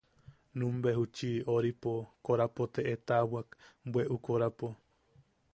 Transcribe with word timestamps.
Numbe 0.61 0.93
juchi... 0.97 1.29
oripo... 1.55 1.93
korapo 2.25 2.63
te 2.73 2.81
etawak, 2.93 3.47
bweʼu 3.91 4.15
korapo. 4.25 4.67